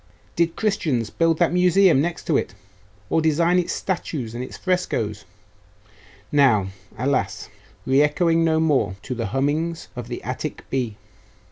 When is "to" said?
2.25-2.35, 9.03-9.13